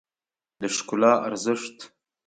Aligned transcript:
د 0.59 0.61
ښکلا 0.75 1.13
ارزښت 1.27 1.77